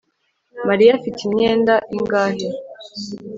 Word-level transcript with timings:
Mariya 0.67 0.91
afite 0.97 1.19
imyenda 1.27 1.73
ingahe 1.95 2.47